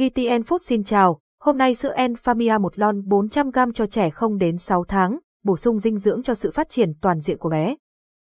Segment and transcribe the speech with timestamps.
[0.00, 4.58] vtn Food xin chào, hôm nay sữa Enfamia một lon 400g cho trẻ không đến
[4.58, 7.76] 6 tháng, bổ sung dinh dưỡng cho sự phát triển toàn diện của bé.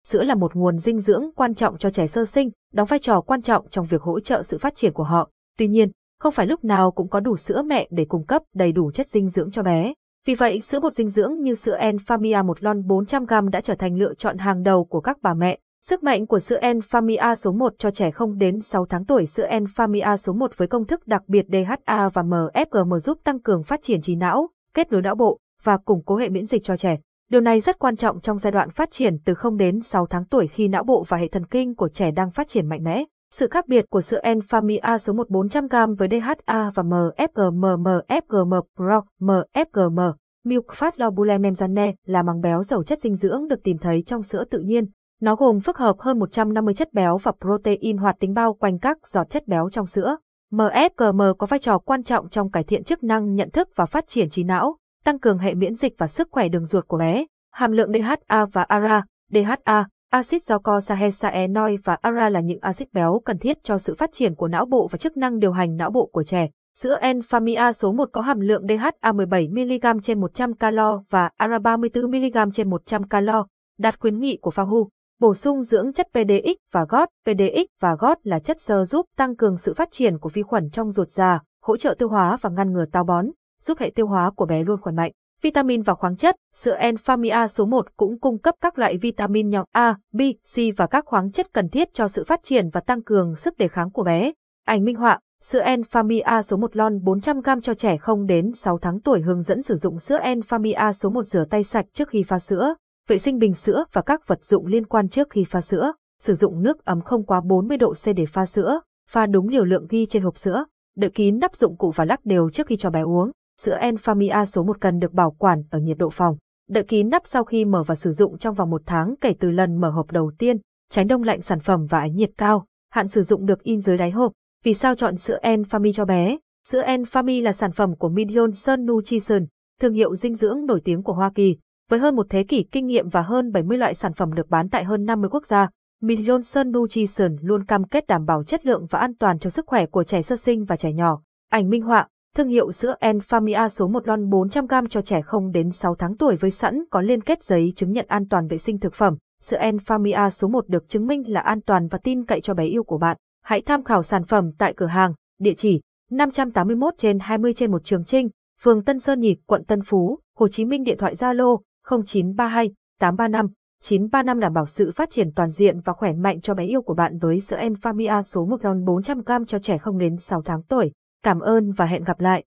[0.08, 3.22] Sữa là một nguồn dinh dưỡng quan trọng cho trẻ sơ sinh, đóng vai trò
[3.22, 5.30] quan trọng trong việc hỗ trợ sự phát triển của họ.
[5.58, 8.72] Tuy nhiên, không phải lúc nào cũng có đủ sữa mẹ để cung cấp đầy
[8.72, 9.94] đủ chất dinh dưỡng cho bé.
[10.26, 13.96] Vì vậy, sữa bột dinh dưỡng như sữa Enfamia một lon 400g đã trở thành
[13.96, 15.60] lựa chọn hàng đầu của các bà mẹ.
[15.88, 19.48] Sức mạnh của sữa Enfamia số 1 cho trẻ không đến 6 tháng tuổi Sữa
[19.48, 23.84] Enfamia số 1 với công thức đặc biệt DHA và MFGM giúp tăng cường phát
[23.84, 26.98] triển trí não, kết nối não bộ và củng cố hệ miễn dịch cho trẻ.
[27.30, 30.26] Điều này rất quan trọng trong giai đoạn phát triển từ 0 đến 6 tháng
[30.26, 33.04] tuổi khi não bộ và hệ thần kinh của trẻ đang phát triển mạnh mẽ.
[33.34, 39.02] Sự khác biệt của sữa Enfamia số 1 400g với DHA và MFGM MFGM Pro
[39.20, 40.14] MFGM
[40.46, 44.24] Milk Fat Lobule Memzane là màng béo giàu chất dinh dưỡng được tìm thấy trong
[44.24, 44.86] sữa tự nhiên.
[45.22, 49.08] Nó gồm phức hợp hơn 150 chất béo và protein hoạt tính bao quanh các
[49.08, 50.18] giọt chất béo trong sữa.
[50.52, 54.08] MFGM có vai trò quan trọng trong cải thiện chức năng nhận thức và phát
[54.08, 57.26] triển trí não, tăng cường hệ miễn dịch và sức khỏe đường ruột của bé.
[57.52, 63.38] Hàm lượng DHA và ARA, DHA, axit glycosaenoid và ARA là những axit béo cần
[63.38, 66.06] thiết cho sự phát triển của não bộ và chức năng điều hành não bộ
[66.06, 66.50] của trẻ.
[66.78, 72.52] Sữa Enfamia số 1 có hàm lượng DHA 17mg trên 100 calo và ARA 34mg
[72.52, 73.46] trên 100 calo,
[73.80, 74.88] đạt khuyến nghị của FAHU.
[75.24, 77.10] Bổ sung dưỡng chất PDX và GOT.
[77.26, 80.70] PDX và GOT là chất xơ giúp tăng cường sự phát triển của vi khuẩn
[80.70, 83.28] trong ruột già, hỗ trợ tiêu hóa và ngăn ngừa táo bón,
[83.62, 85.12] giúp hệ tiêu hóa của bé luôn khỏe mạnh.
[85.42, 89.66] Vitamin và khoáng chất, sữa Enfamia số 1 cũng cung cấp các loại vitamin nhóm
[89.72, 90.22] A, B,
[90.56, 93.58] C và các khoáng chất cần thiết cho sự phát triển và tăng cường sức
[93.58, 94.32] đề kháng của bé.
[94.66, 99.02] Ảnh minh họa, sữa Enfamia số 1 lon 400g cho trẻ không đến 6 tháng
[99.02, 102.40] tuổi hướng dẫn sử dụng sữa Enfamia số 1 rửa tay sạch trước khi pha
[102.40, 102.74] sữa,
[103.08, 106.36] vệ sinh bình sữa và các vật dụng liên quan trước khi pha sữa, sử
[106.36, 109.88] dụng nước ấm không quá 40 độ C để pha sữa, pha đúng liều lượng
[109.90, 110.66] ghi trên hộp sữa,
[110.98, 113.32] đậy kín nắp dụng cụ và lắc đều trước khi cho bé uống.
[113.62, 116.38] Sữa Enfamia số 1 cần được bảo quản ở nhiệt độ phòng.
[116.70, 119.50] Đậy kín nắp sau khi mở và sử dụng trong vòng một tháng kể từ
[119.50, 120.58] lần mở hộp đầu tiên,
[120.92, 122.66] tránh đông lạnh sản phẩm và ánh nhiệt cao.
[122.92, 124.32] Hạn sử dụng được in dưới đáy hộp.
[124.64, 126.38] Vì sao chọn sữa Enfami cho bé?
[126.68, 129.46] Sữa Enfami là sản phẩm của Million Sun Nutrition,
[129.82, 131.58] thương hiệu dinh dưỡng nổi tiếng của Hoa Kỳ.
[131.90, 134.70] Với hơn một thế kỷ kinh nghiệm và hơn 70 loại sản phẩm được bán
[134.70, 135.70] tại hơn 50 quốc gia,
[136.02, 139.66] Million Johnson Nutrition luôn cam kết đảm bảo chất lượng và an toàn cho sức
[139.68, 141.22] khỏe của trẻ sơ sinh và trẻ nhỏ.
[141.50, 142.08] Ảnh minh họa,
[142.38, 146.36] Thương hiệu sữa Enfamia số 1 lon 400g cho trẻ không đến 6 tháng tuổi
[146.36, 149.18] với sẵn có liên kết giấy chứng nhận an toàn vệ sinh thực phẩm.
[149.42, 152.66] Sữa Enfamia số 1 được chứng minh là an toàn và tin cậy cho bé
[152.66, 153.18] yêu của bạn.
[153.44, 157.84] Hãy tham khảo sản phẩm tại cửa hàng, địa chỉ 581 trên 20 trên 1
[157.84, 158.30] Trường Trinh,
[158.62, 163.48] phường Tân Sơn Nhị, quận Tân Phú, Hồ Chí Minh điện thoại Zalo 0932 835
[163.82, 166.94] 935 đảm bảo sự phát triển toàn diện và khỏe mạnh cho bé yêu của
[166.94, 170.92] bạn với sữa Enfamia số 1 lon 400g cho trẻ không đến 6 tháng tuổi.
[171.24, 172.42] Cảm ơn và hẹn gặp lại.